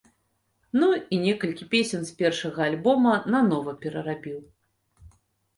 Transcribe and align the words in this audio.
Ну, 0.83 0.87
і 1.17 1.19
некалькі 1.25 1.67
песень 1.73 2.07
з 2.11 2.15
першага 2.21 2.59
альбома 2.71 3.13
нанова 3.35 3.77
перарабіў. 3.85 4.39